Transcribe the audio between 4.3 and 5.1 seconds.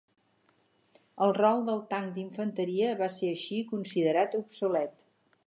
obsolet.